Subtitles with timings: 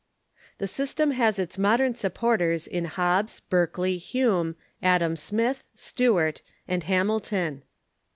[0.57, 7.09] The system has its modern supporters in Ilobbes, Berkeley, Hume, Adam Smith, Stewart, and Ham
[7.09, 7.61] ilton.